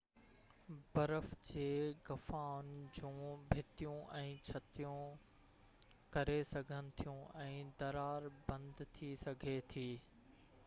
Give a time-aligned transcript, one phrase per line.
[0.93, 1.65] برف جي
[2.05, 2.69] غفائن
[2.99, 3.19] جون
[3.51, 5.21] ڀتيون ۽ ڇتون
[6.15, 9.85] ڪري سگهن ٿيون ۽ درار بند ٿي سگهي ٿي